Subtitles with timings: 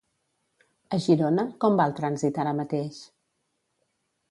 [0.97, 3.01] A Girona, com va el trànsit ara mateix?